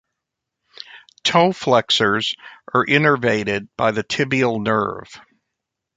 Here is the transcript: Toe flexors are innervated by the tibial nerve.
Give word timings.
Toe 1.21 1.51
flexors 1.53 2.33
are 2.73 2.83
innervated 2.83 3.67
by 3.77 3.91
the 3.91 4.03
tibial 4.03 4.59
nerve. 4.59 5.07